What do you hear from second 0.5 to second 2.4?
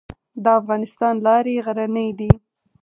افغانستان لارې غرنۍ دي